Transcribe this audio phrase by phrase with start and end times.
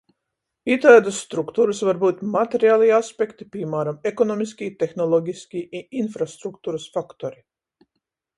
[0.75, 7.41] Itaidys strukturys var byut materialī aspekti, pīmāram, ekonomiskī, tehnologiskī i infrastrukturys faktori.